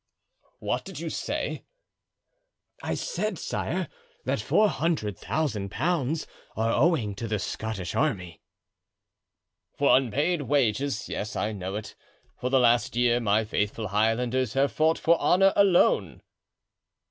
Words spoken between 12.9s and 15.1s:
year my faithful Highlanders have fought